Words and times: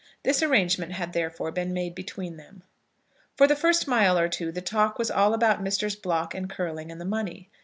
This 0.23 0.41
arrangement 0.41 0.93
had, 0.93 1.13
therefore, 1.13 1.51
been 1.51 1.73
made 1.73 1.93
between 1.93 2.37
them. 2.37 2.63
For 3.35 3.45
the 3.45 3.55
first 3.55 3.87
mile 3.87 4.17
or 4.17 4.27
two 4.29 4.51
the 4.51 4.59
talk 4.59 4.97
was 4.97 5.11
all 5.11 5.31
about 5.35 5.61
Messrs. 5.61 5.95
Block 5.95 6.33
and 6.33 6.49
Curling 6.49 6.91
and 6.91 6.99
the 6.99 7.05
money. 7.05 7.51